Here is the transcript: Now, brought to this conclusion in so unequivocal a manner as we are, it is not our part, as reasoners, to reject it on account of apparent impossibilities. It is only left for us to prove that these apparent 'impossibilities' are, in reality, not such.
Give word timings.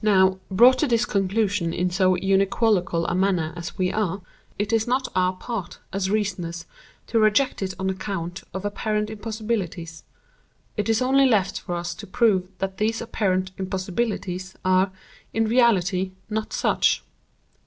Now, 0.00 0.38
brought 0.50 0.78
to 0.78 0.86
this 0.86 1.04
conclusion 1.04 1.74
in 1.74 1.90
so 1.90 2.16
unequivocal 2.16 3.04
a 3.06 3.14
manner 3.14 3.52
as 3.56 3.76
we 3.76 3.92
are, 3.92 4.22
it 4.58 4.72
is 4.72 4.86
not 4.88 5.08
our 5.14 5.34
part, 5.34 5.80
as 5.92 6.10
reasoners, 6.10 6.64
to 7.08 7.18
reject 7.18 7.60
it 7.60 7.74
on 7.78 7.90
account 7.90 8.42
of 8.54 8.64
apparent 8.64 9.10
impossibilities. 9.10 10.02
It 10.78 10.88
is 10.88 11.02
only 11.02 11.26
left 11.26 11.60
for 11.60 11.74
us 11.74 11.94
to 11.96 12.06
prove 12.06 12.48
that 12.56 12.78
these 12.78 13.02
apparent 13.02 13.50
'impossibilities' 13.58 14.56
are, 14.64 14.92
in 15.34 15.44
reality, 15.46 16.12
not 16.30 16.54
such. 16.54 17.04